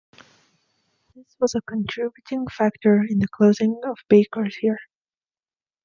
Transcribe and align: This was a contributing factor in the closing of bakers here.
This 1.15 1.35
was 1.39 1.53
a 1.53 1.61
contributing 1.61 2.47
factor 2.47 3.03
in 3.07 3.19
the 3.19 3.27
closing 3.27 3.79
of 3.85 3.99
bakers 4.09 4.55
here. 4.55 4.79